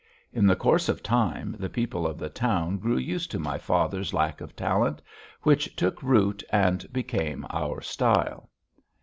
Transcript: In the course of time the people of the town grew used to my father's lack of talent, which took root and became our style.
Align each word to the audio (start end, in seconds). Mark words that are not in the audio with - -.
In 0.33 0.47
the 0.47 0.55
course 0.55 0.89
of 0.89 1.03
time 1.03 1.55
the 1.59 1.69
people 1.69 2.07
of 2.07 2.17
the 2.17 2.27
town 2.27 2.79
grew 2.79 2.97
used 2.97 3.29
to 3.29 3.37
my 3.39 3.59
father's 3.59 4.15
lack 4.15 4.41
of 4.41 4.55
talent, 4.55 4.99
which 5.43 5.75
took 5.75 6.01
root 6.01 6.41
and 6.49 6.91
became 6.91 7.45
our 7.51 7.81
style. 7.81 8.49